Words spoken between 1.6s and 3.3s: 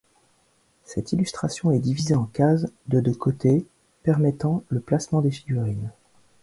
est divisée en cases de de